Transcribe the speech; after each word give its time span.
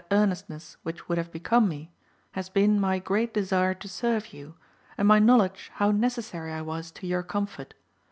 171 0.09 0.23
earnestness 0.25 0.77
which 0.81 1.07
would 1.07 1.19
have 1.19 1.31
become 1.31 1.69
me, 1.69 1.91
has 2.31 2.49
been 2.49 2.79
my 2.79 2.97
great 2.97 3.35
desire 3.35 3.75
to 3.75 3.87
serve 3.87 4.33
you, 4.33 4.55
and 4.97 5.07
my 5.07 5.19
knowledge 5.19 5.69
how 5.75 5.91
necessary 5.91 6.51
I 6.51 6.61
was 6.63 6.89
to 6.93 7.05
your 7.05 7.21
comfort. 7.21 7.75